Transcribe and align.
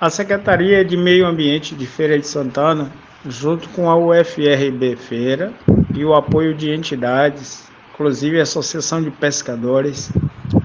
A 0.00 0.08
Secretaria 0.10 0.84
de 0.84 0.96
Meio 0.96 1.26
Ambiente 1.26 1.74
de 1.74 1.84
Feira 1.84 2.16
de 2.16 2.24
Santana, 2.24 2.88
junto 3.26 3.68
com 3.70 3.90
a 3.90 3.96
UFRB 3.96 4.94
Feira 4.94 5.52
e 5.92 6.04
o 6.04 6.14
apoio 6.14 6.54
de 6.54 6.70
entidades, 6.70 7.68
inclusive 7.92 8.38
a 8.38 8.44
Associação 8.44 9.02
de 9.02 9.10
Pescadores 9.10 10.12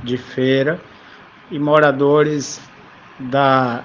de 0.04 0.18
Feira 0.18 0.80
e 1.50 1.58
moradores 1.58 2.62
da 3.20 3.84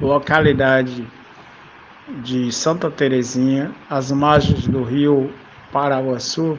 localidade 0.00 1.06
de 2.22 2.50
Santa 2.50 2.90
Terezinha, 2.90 3.70
às 3.90 4.10
margens 4.10 4.66
do 4.66 4.82
rio 4.82 5.30
Paraguaçu, 5.70 6.58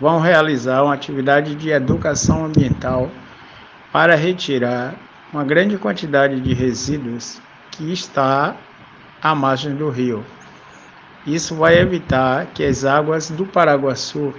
vão 0.00 0.20
realizar 0.20 0.82
uma 0.82 0.94
atividade 0.94 1.54
de 1.54 1.68
educação 1.68 2.46
ambiental 2.46 3.10
para 3.92 4.14
retirar 4.14 4.94
uma 5.34 5.42
grande 5.42 5.76
quantidade 5.76 6.40
de 6.40 6.54
resíduos 6.54 7.42
que 7.72 7.92
está 7.92 8.54
à 9.20 9.34
margem 9.34 9.74
do 9.74 9.90
rio. 9.90 10.24
Isso 11.26 11.56
vai 11.56 11.76
evitar 11.76 12.46
que 12.54 12.64
as 12.64 12.84
águas 12.84 13.30
do 13.30 13.44
Paraguaçu 13.44 14.32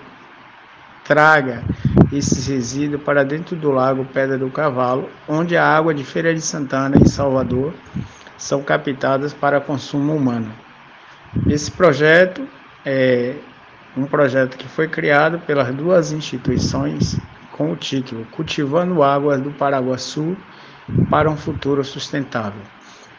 traga 1.03 1.65
esses 2.13 2.47
resíduos 2.47 3.03
para 3.03 3.25
dentro 3.25 3.57
do 3.57 3.71
lago 3.71 4.05
Pedra 4.05 4.37
do 4.37 4.49
Cavalo, 4.49 5.09
onde 5.27 5.57
a 5.57 5.67
água 5.67 5.93
de 5.93 6.01
Feira 6.05 6.33
de 6.33 6.39
Santana 6.39 6.95
em 6.95 7.05
Salvador 7.05 7.73
são 8.37 8.63
captadas 8.63 9.33
para 9.33 9.59
consumo 9.59 10.15
humano. 10.15 10.53
Esse 11.45 11.69
projeto 11.69 12.47
é 12.85 13.35
um 13.97 14.05
projeto 14.05 14.55
que 14.55 14.69
foi 14.69 14.87
criado 14.87 15.39
pelas 15.39 15.75
duas 15.75 16.13
instituições 16.13 17.19
com 17.51 17.73
o 17.73 17.75
título 17.75 18.25
Cultivando 18.31 19.03
Águas 19.03 19.41
do 19.41 19.51
Paraguaçu 19.51 20.37
para 21.09 21.29
um 21.29 21.37
Futuro 21.37 21.83
Sustentável. 21.83 22.61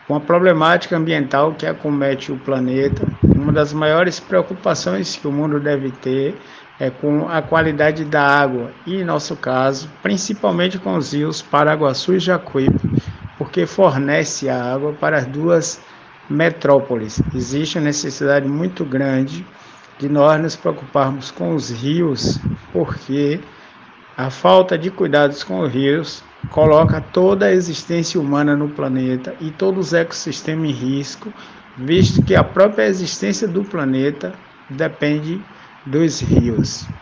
Com 0.06 0.14
a 0.14 0.20
problemática 0.20 0.96
ambiental 0.96 1.54
que 1.54 1.66
acomete 1.66 2.30
o 2.30 2.38
planeta, 2.38 3.06
uma 3.24 3.52
das 3.52 3.72
maiores 3.72 4.20
preocupações 4.20 5.16
que 5.16 5.26
o 5.26 5.32
mundo 5.32 5.58
deve 5.58 5.90
ter 5.90 6.36
é 6.78 6.90
com 6.90 7.28
a 7.28 7.42
qualidade 7.42 8.04
da 8.04 8.22
água 8.22 8.70
e, 8.86 8.96
em 8.96 9.04
nosso 9.04 9.34
caso, 9.34 9.90
principalmente 10.02 10.78
com 10.78 10.96
os 10.96 11.12
rios 11.12 11.42
Paraguaçu 11.42 12.14
e 12.14 12.20
Jacuípe, 12.20 12.88
porque 13.38 13.66
fornece 13.66 14.48
a 14.48 14.74
água 14.74 14.92
para 14.92 15.18
as 15.18 15.26
duas 15.26 15.80
metrópoles. 16.28 17.20
Existe 17.34 17.78
uma 17.78 17.84
necessidade 17.84 18.46
muito 18.46 18.84
grande 18.84 19.44
de 19.98 20.08
nós 20.08 20.40
nos 20.40 20.54
preocuparmos 20.54 21.30
com 21.30 21.54
os 21.54 21.70
rios, 21.70 22.38
porque 22.72 23.40
a 24.16 24.30
falta 24.30 24.78
de 24.78 24.90
cuidados 24.90 25.44
com 25.44 25.60
os 25.60 25.70
rios 25.72 26.24
coloca 26.48 27.00
toda 27.00 27.46
a 27.46 27.52
existência 27.52 28.20
humana 28.20 28.56
no 28.56 28.70
planeta 28.70 29.36
e 29.38 29.50
todo 29.50 29.80
o 29.80 29.96
ecossistema 29.96 30.66
em 30.66 30.70
risco, 30.72 31.34
visto 31.76 32.22
que 32.22 32.34
a 32.34 32.42
própria 32.44 32.86
existência 32.86 33.46
do 33.46 33.64
planeta 33.64 34.40
depende 34.68 35.46
dos 35.84 36.20
rios. 36.20 36.95